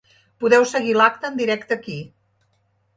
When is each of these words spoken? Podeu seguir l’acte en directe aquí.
Podeu 0.43 0.65
seguir 0.71 0.95
l’acte 0.97 1.31
en 1.31 1.39
directe 1.45 1.79
aquí. 1.81 2.03